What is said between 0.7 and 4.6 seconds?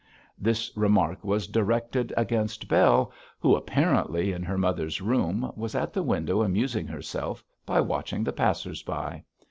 remark was directed against Bell, who, apparently in her